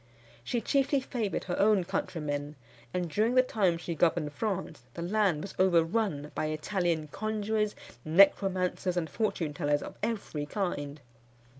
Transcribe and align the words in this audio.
She 0.43 0.61
chiefly 0.61 0.99
favoured 0.99 1.43
her 1.43 1.59
own 1.59 1.83
countrymen; 1.83 2.55
and 2.91 3.07
during 3.07 3.35
the 3.35 3.43
time 3.43 3.77
she 3.77 3.93
governed 3.93 4.33
France, 4.33 4.81
the 4.95 5.03
land 5.03 5.43
was 5.43 5.53
overrun 5.59 6.31
by 6.33 6.47
Italian 6.47 7.07
conjurors, 7.09 7.75
necromancers, 8.03 8.97
and 8.97 9.07
fortune 9.07 9.53
tellers 9.53 9.83
of 9.83 9.95
every 10.01 10.47
kind. 10.47 11.01